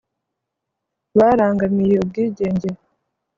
barangamiye 1.17 1.95
ubwigenge 1.97 2.69